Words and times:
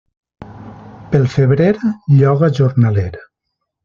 Pel 1.11 1.27
febrer 1.33 1.67
lloga 2.21 2.49
jornaler. 2.61 3.11